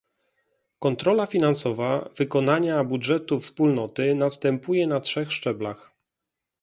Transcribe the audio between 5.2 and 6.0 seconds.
szczeblach